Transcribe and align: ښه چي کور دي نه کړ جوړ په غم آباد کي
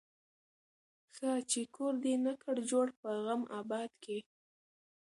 ښه 1.15 1.31
چي 1.51 1.61
کور 1.75 1.93
دي 2.03 2.13
نه 2.25 2.33
کړ 2.43 2.55
جوړ 2.71 2.87
په 2.99 3.09
غم 3.23 3.41
آباد 3.61 3.91
کي 4.03 4.19